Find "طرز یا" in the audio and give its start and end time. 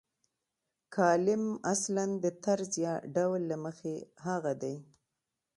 2.43-2.93